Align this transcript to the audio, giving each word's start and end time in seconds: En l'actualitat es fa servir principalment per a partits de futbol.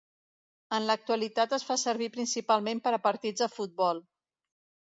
En 0.77 0.87
l'actualitat 0.91 1.53
es 1.59 1.65
fa 1.67 1.77
servir 1.81 2.09
principalment 2.17 2.81
per 2.87 2.97
a 2.99 3.01
partits 3.07 3.45
de 3.47 3.51
futbol. 3.59 4.03